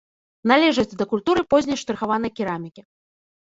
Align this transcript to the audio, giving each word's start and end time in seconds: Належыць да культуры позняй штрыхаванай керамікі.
Належыць 0.51 0.97
да 1.01 1.07
культуры 1.11 1.43
позняй 1.51 1.79
штрыхаванай 1.83 2.31
керамікі. 2.39 2.81